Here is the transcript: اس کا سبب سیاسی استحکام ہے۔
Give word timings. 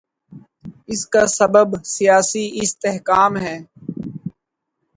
اس 0.91 1.01
کا 1.13 1.23
سبب 1.39 1.67
سیاسی 1.95 2.43
استحکام 2.61 3.31
ہے۔ 3.43 3.57